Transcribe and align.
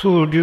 수류 0.00 0.40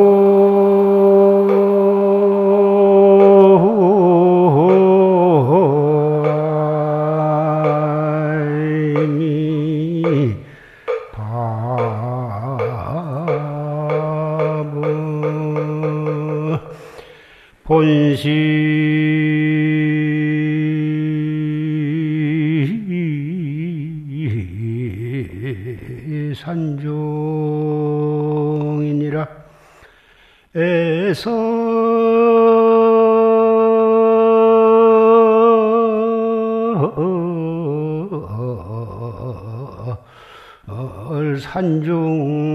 산중 41.52 42.47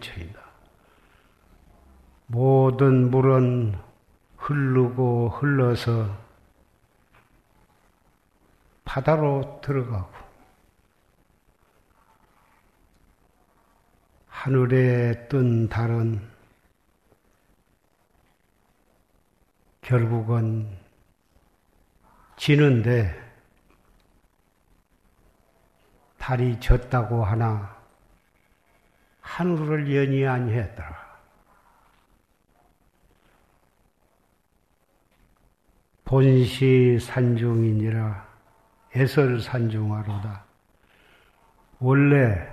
분리체이다. 0.00 0.40
모든 2.26 3.10
물은 3.10 3.78
흐르고 4.36 5.28
흘러서 5.30 6.16
바다로 8.84 9.60
들어가고 9.62 10.10
하늘에 14.26 15.28
뜬 15.28 15.68
달은 15.68 16.28
결국은 19.82 20.78
지는데 22.36 23.14
달이 26.18 26.58
졌다고 26.60 27.24
하나 27.24 27.79
하늘을 29.30 29.94
연이 29.94 30.26
아니했더라. 30.26 31.10
본시 36.04 36.98
산중이니라 37.00 38.28
애설 38.96 39.40
산중하로다. 39.40 40.44
원래 41.78 42.48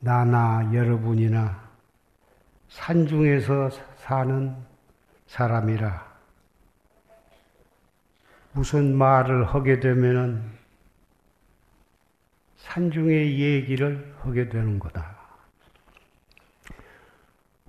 나나 0.00 0.70
여러분이나 0.74 1.70
산중에서 2.68 3.70
사는 3.96 4.54
사람이라 5.26 6.10
무슨 8.52 8.94
말을 8.94 9.46
하게 9.46 9.80
되면은 9.80 10.59
산중의 12.60 13.40
얘기를 13.40 14.14
하게 14.20 14.48
되는 14.48 14.78
거다. 14.78 15.18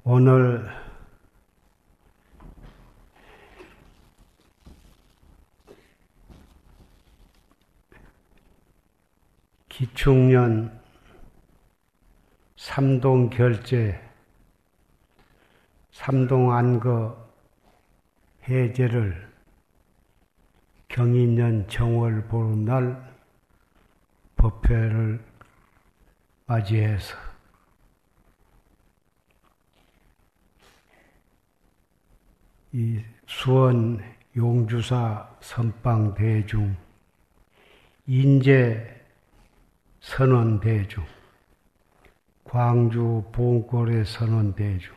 오늘 0.03 0.69
기축년 9.69 10.79
삼동 12.57 13.29
결제, 13.29 13.99
삼동 15.91 16.53
안거 16.53 17.31
해제를 18.47 19.31
경인년 20.89 21.67
정월 21.69 22.27
보름날 22.27 23.10
법회를 24.41 25.23
맞이해서 26.47 27.15
이 32.73 33.03
수원 33.27 34.01
용주사 34.35 35.29
선방 35.41 36.15
대중, 36.15 36.75
인제 38.07 38.99
선원 39.99 40.59
대중, 40.59 41.05
광주 42.43 43.23
봉골의 43.33 44.05
선원 44.05 44.55
대중, 44.55 44.95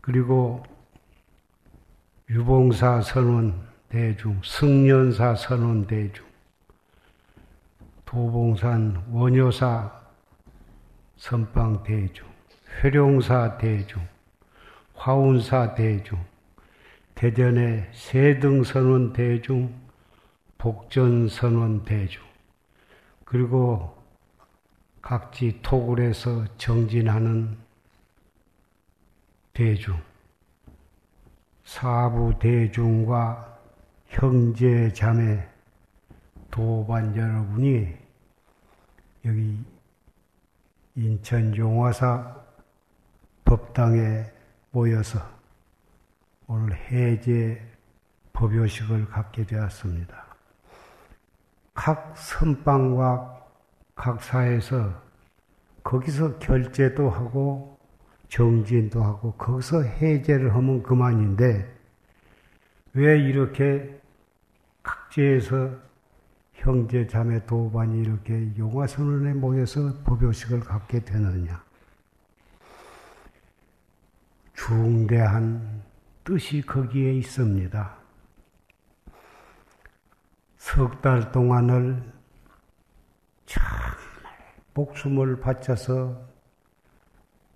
그리고 0.00 0.62
유봉사 2.30 3.02
선원 3.02 3.68
대중, 3.90 4.40
승련사 4.42 5.34
선원 5.34 5.86
대중, 5.86 6.27
도봉산 8.08 9.04
원효사 9.10 9.92
선방 11.18 11.82
대중, 11.82 12.26
회룡사 12.82 13.58
대중, 13.58 14.00
화운사 14.94 15.74
대중, 15.74 16.18
대전의 17.14 17.90
세등선원 17.92 19.12
대중, 19.12 19.74
복전선원 20.56 21.84
대중, 21.84 22.22
그리고 23.26 23.94
각지 25.02 25.60
토굴에서 25.60 26.46
정진하는 26.56 27.58
대중, 29.52 30.00
사부 31.62 32.38
대중과 32.38 33.58
형제 34.06 34.90
자매 34.94 35.57
도반 36.58 37.14
여러분이 37.14 37.96
여기 39.26 39.64
인천 40.96 41.56
용화사 41.56 42.34
법당에 43.44 44.24
모여서 44.72 45.20
오늘 46.48 46.74
해제 46.74 47.64
법요식을 48.32 49.06
갖게 49.06 49.46
되었습니다. 49.46 50.26
각 51.74 52.16
선방과 52.16 53.46
각 53.94 54.20
사에서 54.20 55.00
거기서 55.84 56.40
결제도 56.40 57.08
하고 57.08 57.78
정진도 58.26 59.04
하고 59.04 59.30
거기서 59.34 59.84
해제를 59.84 60.52
하면 60.56 60.82
그만인데 60.82 61.72
왜 62.94 63.16
이렇게 63.16 64.00
각지에서 64.82 65.86
형제 66.58 67.06
자매 67.06 67.44
도반이 67.46 68.00
이렇게 68.00 68.50
용화선언에 68.58 69.34
모여서 69.34 70.02
법요식을 70.02 70.60
갖게 70.60 70.98
되느냐? 71.04 71.62
중대한 74.54 75.82
뜻이 76.24 76.60
거기에 76.62 77.12
있습니다. 77.14 77.96
석 80.56 81.00
달 81.00 81.30
동안을 81.30 82.02
정말 83.46 83.72
목숨을 84.74 85.40
바쳐서 85.40 86.20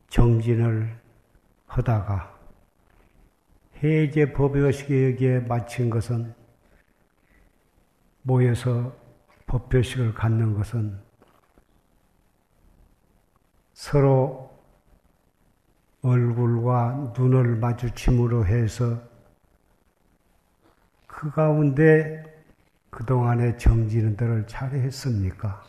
정진을 0.09 0.97
하다가 1.67 2.39
해제 3.83 4.33
법요식에 4.33 5.41
마친 5.41 5.91
것은 5.91 6.35
모여서 8.23 8.95
법요식을 9.47 10.15
갖는 10.15 10.55
것은 10.55 10.99
서로 13.75 14.51
얼굴과 16.03 17.15
눈을 17.17 17.57
마주침으로 17.57 18.47
해서 18.47 19.03
그 21.07 21.31
가운데 21.31 22.23
그동안의 22.91 23.59
정진들을 23.59 24.47
잘 24.47 24.73
했습니까? 24.73 25.63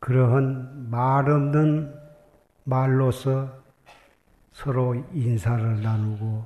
그러한 0.00 0.90
말 0.90 1.30
없는 1.30 1.94
말로서 2.64 3.61
서로 4.52 4.94
인사를 5.12 5.82
나누고 5.82 6.44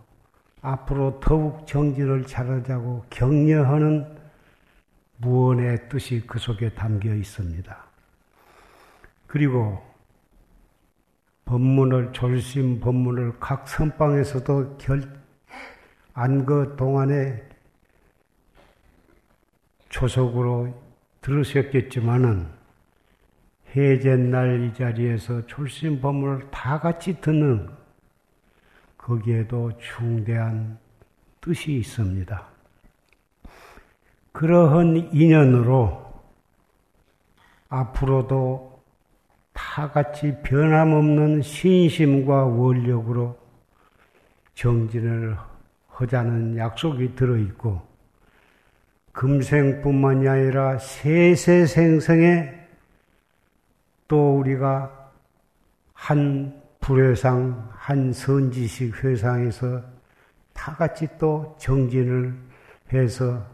앞으로 0.63 1.21
더욱 1.21 1.67
정진을 1.67 2.27
잘하자고 2.27 3.07
격려하는 3.11 4.17
무언의 5.19 5.89
뜻이 5.89 6.25
그 6.27 6.39
속에 6.39 6.71
담겨 6.71 7.15
있습니다. 7.15 7.85
그리고 9.27 9.83
법문을 11.45 12.13
졸심 12.13 12.81
법문을 12.81 13.39
각 13.39 13.69
선방에서도 13.69 14.79
결안그 16.15 16.75
동안에 16.77 17.43
조속으로 19.89 20.75
들으셨겠지만은 21.21 22.49
해제날 23.75 24.63
이 24.65 24.75
자리에서 24.75 25.47
출신 25.47 26.01
법문을 26.01 26.51
다 26.51 26.81
같이 26.81 27.21
듣는 27.21 27.69
거기에도 29.07 29.71
중대한 29.79 30.79
뜻이 31.41 31.75
있습니다. 31.75 32.45
그러한 34.33 34.97
인연으로 35.13 36.13
앞으로도 37.69 38.83
다 39.53 39.93
같이 39.93 40.37
변함없는 40.43 41.43
신심과 41.43 42.47
원력으로 42.47 43.39
정진을 44.55 45.37
하자는 45.87 46.57
약속이 46.57 47.15
들어있고, 47.15 47.81
금생뿐만이 49.13 50.29
아니라 50.29 50.79
세세생생에 50.79 52.55
또 54.09 54.37
우리가 54.39 55.13
한 55.95 56.66
불회상, 56.87 57.69
한 57.73 58.13
선지식 58.13 59.03
회상에서 59.03 59.83
다 60.53 60.73
같이 60.77 61.09
또 61.19 61.57
정진을 61.59 62.33
해서 62.93 63.45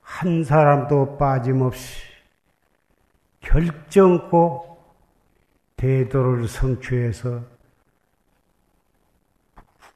한 0.00 0.44
사람도 0.44 1.18
빠짐없이 1.18 2.04
결정코 3.40 4.78
대도를 5.74 6.46
성취해서 6.46 7.42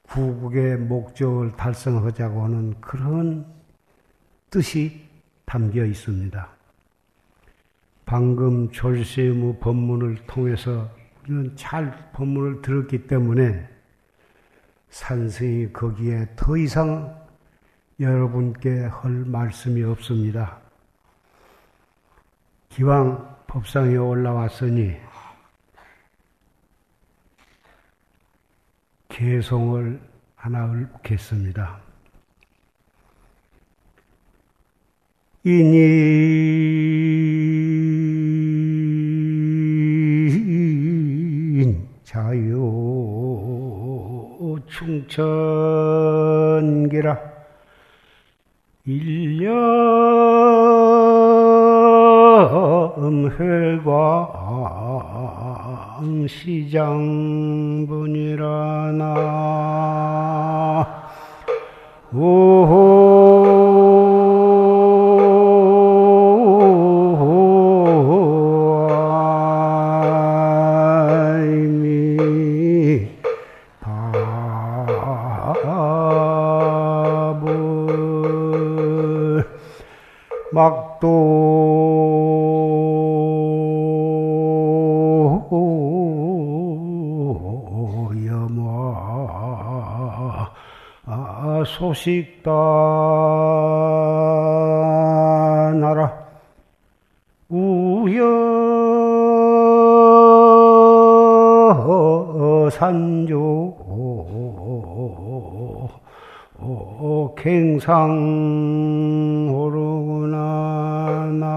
구국의 0.09 0.75
목적을 0.75 1.55
달성하자고 1.55 2.43
하는 2.43 2.81
그런 2.81 3.45
뜻이 4.49 5.07
담겨 5.45 5.85
있습니다. 5.85 6.49
방금 8.05 8.69
졸세무 8.71 9.59
법문을 9.59 10.25
통해서 10.27 10.89
우리는 11.25 11.55
잘 11.55 12.11
법문을 12.11 12.61
들었기 12.61 13.07
때문에 13.07 13.67
산승이 14.89 15.73
거기에 15.73 16.27
더 16.35 16.55
이상 16.55 17.25
여러분께 17.99 18.85
할 18.85 19.11
말씀이 19.11 19.83
없습니다. 19.83 20.59
기왕 22.69 23.37
법상에 23.47 23.95
올라왔으니 23.95 24.97
개송을 29.09 29.99
하나 30.35 30.71
읊겠습니다. 30.71 31.79
인인 35.43 36.74
자유 42.15 42.55
충천기라. 44.71 45.35
일념회광 48.85 49.51
시장분이라 56.29 57.33
나 58.93 59.05
소식다 91.95 92.51
나라 95.79 96.13
우여 97.49 98.25
산조. 102.71 103.75
갱상 107.37 107.89
오르구나 109.53 111.29
나. 111.39 111.55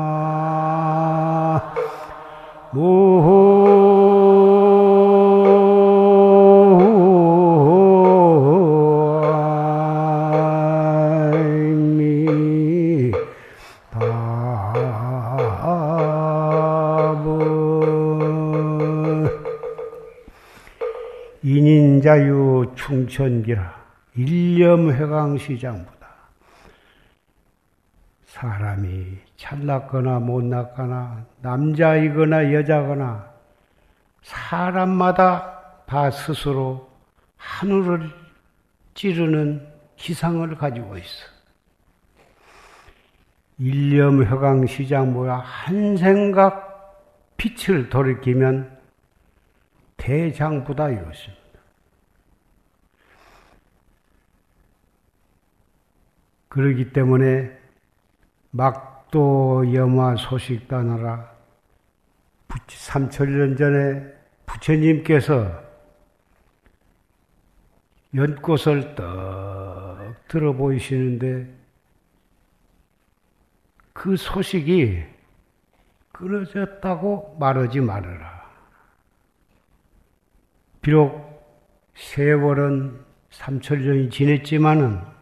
인인 2.74 3.37
충천기라 22.88 23.86
일념회강시장보다 24.16 26.08
사람이 28.24 29.18
잘났거나 29.36 30.20
못났거나 30.20 31.26
남자이거나 31.42 32.54
여자거나 32.54 33.30
사람마다 34.22 35.84
다 35.86 36.10
스스로 36.10 36.88
하늘을 37.36 38.10
찌르는 38.94 39.68
기상을 39.96 40.54
가지고 40.56 40.96
있어. 40.96 41.26
일념회강시장 43.58 45.12
뭐야? 45.12 45.36
한 45.36 45.96
생각 45.96 46.68
빛을 47.36 47.90
돌이키면 47.90 48.78
대장부다 49.96 50.90
이것입니다. 50.90 51.38
그러기 56.48 56.92
때문에 56.92 57.56
막도 58.50 59.74
염화 59.74 60.16
소식 60.16 60.68
따느라 60.68 61.30
3천년 62.48 63.58
전에 63.58 64.02
부처님께서 64.46 65.68
연꽃을 68.14 68.94
떡 68.94 70.26
들어 70.28 70.52
보이시는데 70.54 71.54
그 73.92 74.16
소식이 74.16 75.04
끊어졌다고 76.12 77.36
말하지 77.38 77.80
말아라. 77.80 78.48
비록 80.80 81.28
세월은 81.94 83.04
삼천년이 83.30 84.10
지냈지만은 84.10 85.17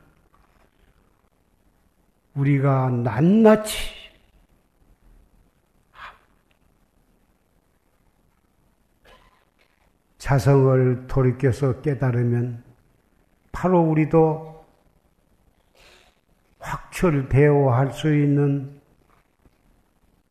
우리가 2.36 2.90
낱낱이 2.90 3.96
자성을 10.18 11.06
돌이켜서 11.06 11.80
깨달으면 11.80 12.62
바로 13.52 13.80
우리도 13.80 14.66
확철대오할 16.58 17.92
수 17.92 18.14
있는 18.14 18.80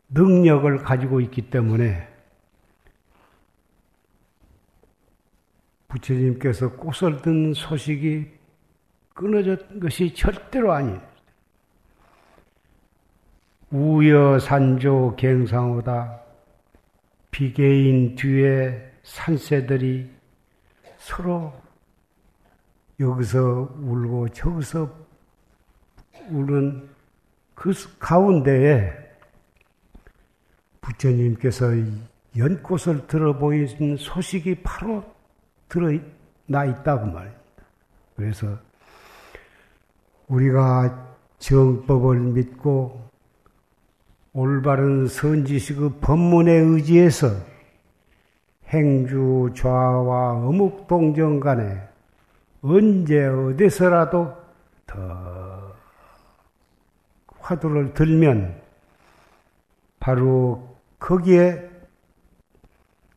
능력을 0.10 0.78
가지고 0.80 1.22
있기 1.22 1.50
때문에 1.50 2.08
부처님께서 5.88 6.74
꽃을 6.74 7.22
든 7.22 7.54
소식이 7.54 8.28
끊어졌던 9.14 9.80
것이 9.80 10.14
절대로 10.14 10.74
아니에요. 10.74 11.15
우여산조 13.72 15.16
갱상호다. 15.18 16.22
비개인 17.32 18.16
뒤에 18.16 18.92
산새들이 19.04 20.10
서로 20.98 21.54
여기서 23.00 23.76
울고 23.82 24.30
저기서 24.30 24.90
우는 26.30 26.90
그 27.54 27.74
가운데에 28.00 28.94
부처님께서 30.82 31.72
연꽃을 32.38 33.08
들어보이는 33.08 33.98
소식이 33.98 34.62
바로 34.64 35.04
들어나 35.68 36.66
있다고 36.66 37.08
말입니다. 37.08 37.42
그래서 38.16 38.58
우리가 40.28 41.16
정법을 41.40 42.20
믿고 42.20 43.10
올바른 44.38 45.08
선지식의 45.08 46.02
법문에 46.02 46.52
의지해서 46.52 47.28
행주 48.68 49.50
좌와 49.56 50.34
어묵 50.34 50.88
동정 50.88 51.40
간에 51.40 51.82
언제 52.62 53.28
어디서라도 53.28 54.36
더 54.86 55.74
화두를 57.40 57.94
들면 57.94 58.62
바로 60.02 60.76
거기에 61.00 61.70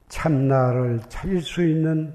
참나를 0.07 1.01
찾을 1.09 1.41
수 1.41 1.65
있는 1.67 2.15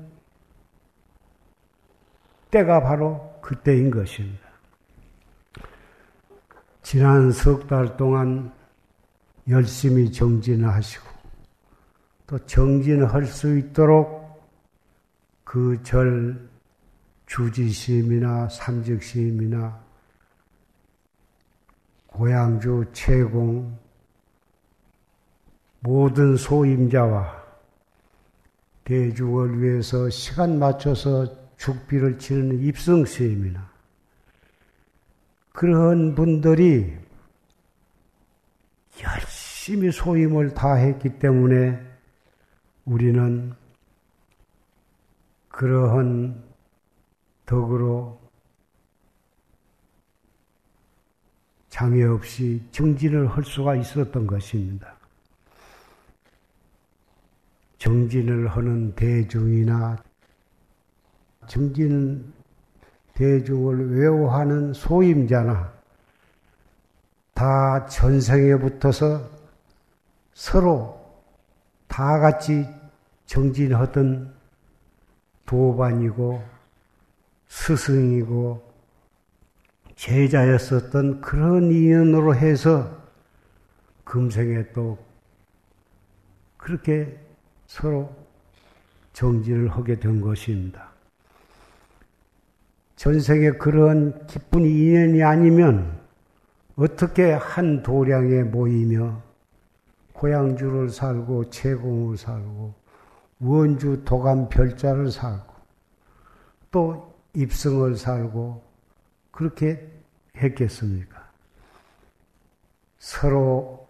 때가 2.52 2.80
바로 2.80 3.38
그때인 3.42 3.92
것입니다. 3.92 4.48
지난 6.82 7.34
석 7.34 7.68
달 7.68 7.98
동안 7.98 8.63
열심히 9.48 10.12
정진을 10.12 10.68
하시고 10.70 11.06
또 12.28 12.40
정진할 12.46 13.26
수 13.26 13.58
있도록 13.58 14.24
그 15.44 15.82
절 15.84 16.54
주지심이나 17.26 18.50
삼직심이나 18.50 19.84
고향주 22.08 22.86
최공 22.94 23.78
모든 25.80 26.38
소임자와 26.38 27.44
대중을 28.84 29.62
위해서 29.62 30.10
시간 30.10 30.60
맞춰서 30.60 31.28
죽비를 31.58 32.20
치는 32.20 32.60
입성스님이나 32.60 33.72
그런 35.54 36.14
분들이 36.16 36.94
열심히 39.64 39.94
소임을 39.94 40.54
다했기 40.54 41.20
때문에 41.20 41.80
우리는 42.84 43.54
그러한 45.48 46.44
덕으로 47.46 48.20
장애 51.70 52.04
없이 52.04 52.62
정진을 52.72 53.28
할 53.28 53.46
수가 53.46 53.78
있었던 53.78 54.28
것입니다. 54.28 54.98
정진을 57.78 58.50
하는 58.50 58.94
대중이나 58.96 59.96
정진 61.48 62.34
대중을 63.14 63.98
외워하는 63.98 64.74
소임자나 64.74 65.72
다 67.34 67.86
전생에 67.86 68.58
붙어서 68.58 69.33
서로 70.34 71.00
다 71.88 72.20
같이 72.20 72.66
정진하던 73.26 74.34
도반이고 75.46 76.44
스승이고 77.48 78.74
제자였었던 79.96 81.22
그런 81.22 81.72
인연으로 81.72 82.36
해서 82.36 83.04
금생에 84.04 84.72
또 84.74 84.98
그렇게 86.58 87.18
서로 87.68 88.14
정진을 89.14 89.70
하게 89.70 90.00
된 90.00 90.20
것입니다. 90.20 90.92
전생에 92.96 93.52
그런 93.52 94.26
기쁜 94.28 94.66
인연이 94.66 95.22
아니면 95.24 96.00
어떻게 96.76 97.34
한 97.34 97.84
도량에 97.84 98.44
모이며 98.44 99.22
고향주를 100.24 100.88
살고 100.88 101.50
채공을 101.50 102.16
살고 102.16 102.74
원주 103.42 104.04
도감 104.06 104.48
별자를 104.48 105.12
살고 105.12 105.54
또 106.72 107.14
입성을 107.34 107.94
살고 107.98 108.64
그렇게 109.32 109.92
했겠습니까? 110.38 111.30
서로 113.00 113.86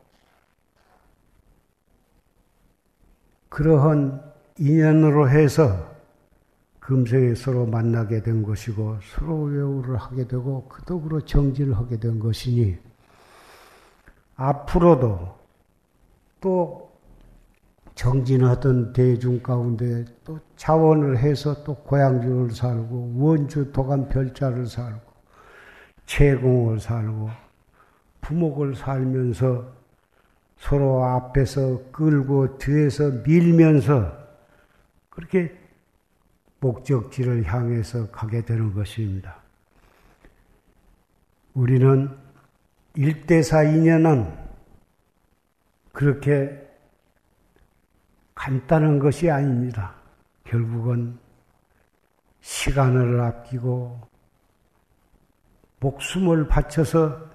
그러한 3.49 4.33
인연으로 4.57 5.29
해서 5.29 5.93
금생에 6.79 7.35
서로 7.35 7.67
만나게 7.67 8.23
된 8.23 8.41
것이고 8.41 8.97
서로 9.03 9.43
외우를 9.43 9.97
하게 9.97 10.27
되고 10.27 10.67
그 10.67 10.81
덕으로 10.81 11.21
정진을 11.21 11.77
하게 11.77 11.99
된 11.99 12.17
것이니 12.17 12.75
앞으로도 14.35 15.42
또 16.43 16.91
정진하던 17.95 18.91
대중 18.91 19.41
가운데 19.41 20.03
또 20.25 20.41
자원을 20.57 21.19
해서 21.19 21.63
또 21.63 21.73
고향주를 21.75 22.51
살고 22.51 23.13
원주 23.15 23.71
도감 23.71 24.09
별자를 24.09 24.67
살고 24.67 25.13
채공을 26.05 26.81
살고 26.81 27.29
부목을 28.19 28.75
살면서 28.75 29.71
서로 30.57 31.05
앞에서 31.05 31.91
끌고 31.93 32.57
뒤에서 32.57 33.09
밀면서 33.25 34.11
그렇게 35.09 35.57
목적지를 36.59 37.45
향해서 37.45 38.11
가게 38.11 38.43
되는 38.43 38.73
것입니다. 38.73 39.37
우리는 41.53 42.09
일대사 42.95 43.63
인연은 43.63 44.42
그렇게 45.93 46.59
간단한 48.35 48.99
것이 48.99 49.29
아닙니다. 49.29 49.93
결국은 50.43 51.17
시간을 52.41 53.21
아끼고 53.21 54.01
목숨을 55.79 56.47
바쳐서 56.47 57.29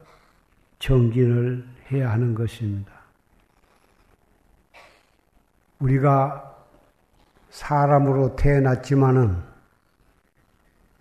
정진을 0.81 1.67
해야 1.91 2.11
하는 2.11 2.35
것입니다. 2.35 2.93
우리가 5.79 6.57
사람으로 7.51 8.35
태어났지만은 8.37 9.41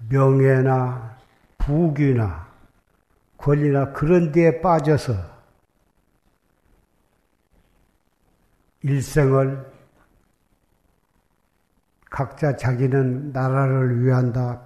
명예나 0.09 1.17
부귀나 1.57 2.47
권리나 3.37 3.91
그런 3.93 4.31
데에 4.31 4.61
빠져서 4.61 5.36
일생을 8.81 9.71
각자 12.09 12.55
자기는 12.55 13.31
나라를 13.31 14.03
위한다, 14.03 14.61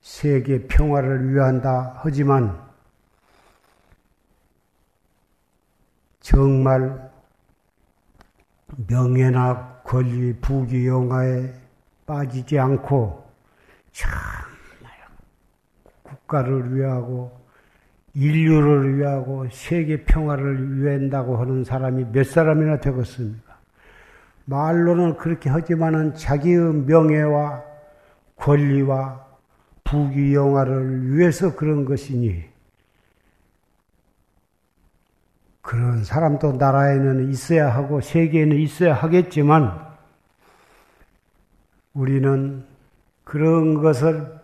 세계 0.00 0.66
평화를 0.66 1.32
위한다 1.32 1.98
하지만 2.02 2.62
정말 6.20 7.10
명예나 8.88 9.82
권리, 9.84 10.34
부귀, 10.40 10.86
영화에 10.86 11.52
빠지지 12.06 12.58
않고 12.58 13.30
정말 13.92 14.92
국가를 16.02 16.74
위하고 16.74 17.43
인류를 18.14 18.96
위하고 18.96 19.46
세계 19.50 20.04
평화를 20.04 20.80
위한다고 20.80 21.36
하는 21.36 21.64
사람이 21.64 22.12
몇 22.12 22.24
사람이나 22.26 22.78
되겠습니까? 22.78 23.54
말로는 24.44 25.16
그렇게 25.16 25.50
하지만은 25.50 26.14
자기의 26.14 26.74
명예와 26.86 27.62
권리와 28.36 29.24
부귀 29.84 30.34
영화를 30.34 31.12
위해서 31.12 31.54
그런 31.54 31.84
것이니 31.84 32.44
그런 35.60 36.04
사람도 36.04 36.52
나라에는 36.52 37.30
있어야 37.30 37.74
하고 37.74 38.00
세계에는 38.00 38.56
있어야 38.58 38.94
하겠지만 38.94 39.82
우리는 41.94 42.64
그런 43.24 43.80
것을 43.80 44.40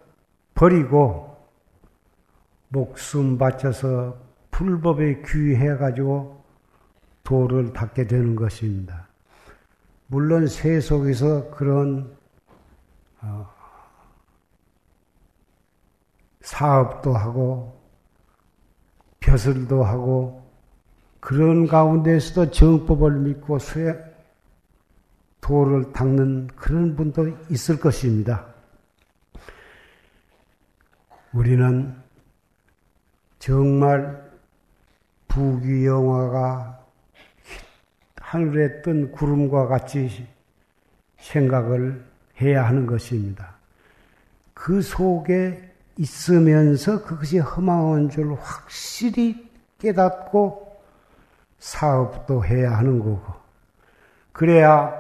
버리고 0.54 1.29
목숨 2.70 3.36
바쳐서 3.36 4.16
불법에 4.50 5.22
귀해 5.26 5.76
가지고 5.76 6.44
도를 7.24 7.72
닦게 7.72 8.06
되는 8.06 8.36
것입니다. 8.36 9.08
물론 10.06 10.46
세속에서 10.46 11.50
그런 11.50 12.16
어, 13.20 13.48
사업도 16.40 17.12
하고 17.14 17.80
벼슬도 19.20 19.84
하고 19.84 20.48
그런 21.20 21.66
가운데서도 21.66 22.50
정법을 22.50 23.18
믿고 23.20 23.58
수에 23.58 23.94
도를 25.40 25.92
닦는 25.92 26.48
그런 26.56 26.96
분도 26.96 27.28
있을 27.50 27.78
것입니다. 27.78 28.46
우리는 31.32 31.94
정말 33.40 34.22
부귀영화가 35.28 36.78
하늘에 38.20 38.82
뜬 38.82 39.10
구름과 39.10 39.66
같이 39.66 40.28
생각을 41.18 42.04
해야 42.40 42.66
하는 42.66 42.86
것입니다. 42.86 43.54
그 44.52 44.82
속에 44.82 45.72
있으면서 45.96 47.02
그것이 47.02 47.38
허망한 47.38 48.10
줄 48.10 48.34
확실히 48.34 49.50
깨닫고 49.78 50.78
사업도 51.58 52.44
해야 52.44 52.76
하는 52.76 52.98
거고, 52.98 53.22
그래야 54.32 54.92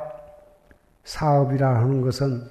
사업이라 1.04 1.76
하는 1.76 2.00
것은 2.00 2.48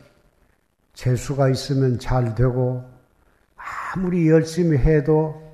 재수가 0.93 1.50
있으면 1.50 1.98
잘 1.98 2.36
되고, 2.36 2.88
아무리 3.55 4.29
열심히 4.29 4.77
해도 4.77 5.49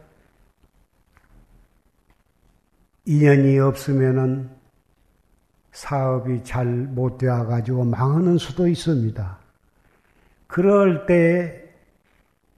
인연이 3.05 3.59
없으면은 3.59 4.49
사업이 5.71 6.43
잘 6.43 6.65
못 6.65 7.17
되어 7.17 7.45
가지고 7.45 7.83
망하는 7.83 8.37
수도 8.37 8.67
있습니다. 8.67 9.37
그럴 10.47 11.05
때 11.05 11.63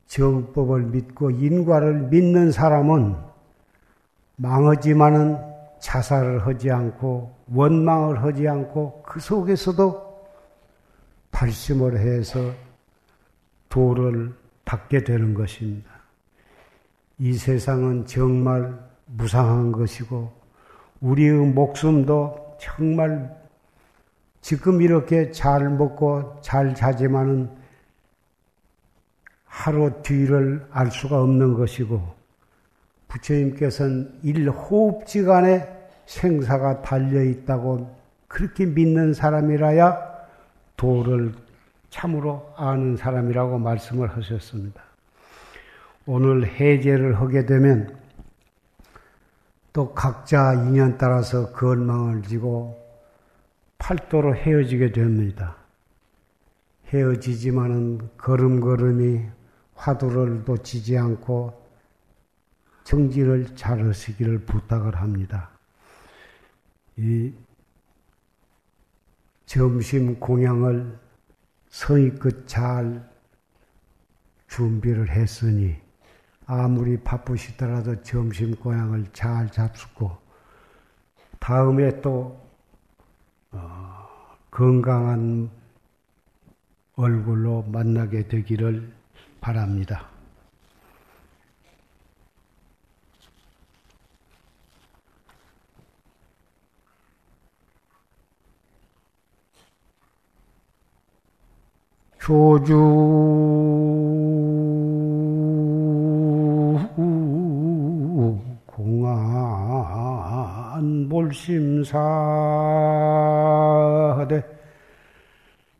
정법을 0.07 0.83
믿고 0.83 1.31
인과를 1.31 2.09
믿는 2.09 2.51
사람은 2.51 3.15
망하지만은 4.37 5.37
자살을 5.79 6.45
하지 6.45 6.71
않고 6.71 7.35
원망을 7.51 8.23
하지 8.23 8.47
않고 8.47 9.03
그 9.03 9.19
속에서도 9.19 10.27
발심을 11.31 11.97
해서 11.99 12.39
도를 13.69 14.33
받게 14.63 15.03
되는 15.03 15.33
것입니다. 15.33 15.89
이 17.19 17.33
세상은 17.33 18.05
정말 18.05 18.77
무상한 19.05 19.71
것이고 19.71 20.36
우리의 21.01 21.33
목숨도 21.33 22.57
정말 22.59 23.35
지금 24.41 24.81
이렇게 24.81 25.31
잘 25.31 25.69
먹고 25.69 26.39
잘 26.41 26.73
자지만은 26.73 27.49
하루 29.45 30.01
뒤를 30.01 30.65
알 30.71 30.91
수가 30.91 31.21
없는 31.21 31.55
것이고 31.55 32.01
부처님께서는 33.07 34.19
일호흡지간에 34.23 35.67
생사가 36.05 36.81
달려 36.81 37.23
있다고 37.23 37.95
그렇게 38.27 38.65
믿는 38.65 39.13
사람이라야 39.13 39.97
도를 40.75 41.33
참으로 41.89 42.53
아는 42.55 42.97
사람이라고 42.97 43.57
말씀을 43.59 44.15
하셨습니다. 44.15 44.81
오늘 46.05 46.45
해제를 46.45 47.19
하게 47.19 47.45
되면 47.45 47.97
또 49.77 49.93
각자 49.93 50.55
인연 50.55 50.97
따라서 50.97 51.51
건망을 51.51 52.23
지고 52.23 52.83
팔도로 53.77 54.33
헤어지게 54.33 54.91
됩니다. 54.91 55.55
헤어지지만은 56.87 58.09
걸음걸음이 58.17 59.21
화두를 59.75 60.45
놓치지 60.45 60.97
않고 60.97 61.63
정지를 62.85 63.55
잘 63.55 63.85
하시기를 63.85 64.45
부탁을 64.45 64.95
합니다. 64.95 65.51
이 66.95 67.31
점심 69.45 70.19
공양을 70.19 70.97
성의껏 71.69 72.47
잘 72.47 73.07
준비를 74.47 75.11
했으니 75.11 75.86
아무리 76.47 76.97
바쁘시더라도 76.97 78.01
점심 78.03 78.55
공양을 78.55 79.07
잘 79.11 79.51
잡수고 79.51 80.17
다음에 81.39 82.01
또 82.01 82.39
어, 83.51 84.07
건강한 84.49 85.49
얼굴로 86.95 87.63
만나게 87.63 88.29
되기를 88.29 88.91
바랍니다. 89.41 90.07
조주 102.19 103.86
몰심사대 111.27 111.91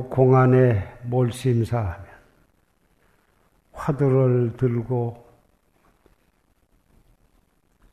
겨우 0.00 0.08
공안에 0.08 0.98
몰심사하면 1.04 2.06
화두를 3.72 4.56
들고 4.56 5.26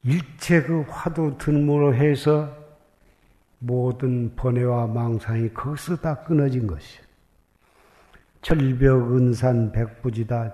일체 0.03 0.61
그 0.61 0.85
화두 0.87 1.37
등으로 1.37 1.93
해서 1.93 2.55
모든 3.59 4.35
번뇌와 4.35 4.87
망상이 4.87 5.53
거기서 5.53 5.97
다 5.97 6.23
끊어진 6.23 6.67
것이요. 6.67 7.01
철벽 8.41 9.15
은산 9.15 9.71
백부지다. 9.71 10.53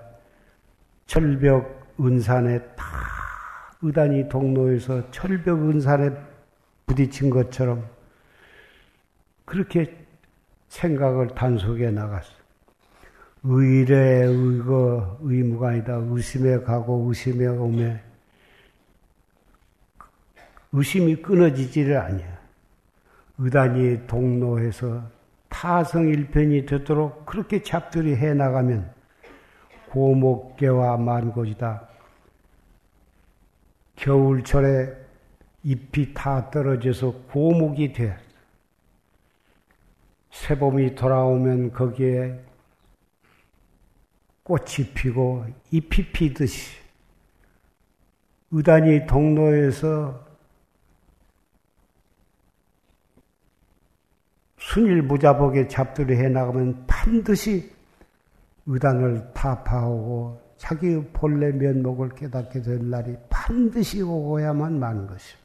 철벽 1.06 1.94
은산에 2.00 2.58
다 2.74 2.84
의단이 3.82 4.28
동로에서 4.28 5.10
철벽 5.10 5.68
은산에 5.68 6.10
부딪힌 6.86 7.30
것처럼 7.30 7.88
그렇게 9.44 10.03
생각을 10.74 11.28
단속해 11.28 11.90
나갔어. 11.92 12.30
의례, 13.44 14.24
의거, 14.24 15.18
의무가 15.20 15.68
아니다. 15.68 15.94
의심에 15.94 16.60
가고 16.60 17.06
의심에 17.08 17.46
오매 17.46 18.00
의심이 20.72 21.16
끊어지지를 21.16 21.96
아니야. 21.98 22.38
의단이 23.38 24.06
동로해서 24.06 25.02
타성일편이 25.48 26.66
되도록 26.66 27.26
그렇게 27.26 27.62
잡들이 27.62 28.16
해 28.16 28.34
나가면 28.34 28.90
고목계와 29.90 30.96
만고지다. 30.96 31.88
겨울철에 33.96 34.92
잎이 35.62 36.12
다 36.14 36.50
떨어져서 36.50 37.12
고목이 37.30 37.92
돼. 37.92 38.23
새봄이 40.34 40.96
돌아오면 40.96 41.72
거기에 41.72 42.38
꽃이 44.42 44.92
피고 44.94 45.46
잎이 45.70 46.12
피듯이 46.12 46.76
의단이 48.50 49.06
동로에서 49.06 50.22
순일무자복에 54.58 55.68
잡두를 55.68 56.16
해나가면 56.16 56.84
반드시 56.86 57.72
의단을 58.66 59.32
타파하고 59.34 60.40
자기의 60.56 61.10
본래 61.12 61.52
면목을 61.52 62.10
깨닫게 62.10 62.60
될 62.60 62.90
날이 62.90 63.16
반드시 63.30 64.02
오고야만 64.02 64.78
마는 64.78 65.06
것입니다. 65.06 65.43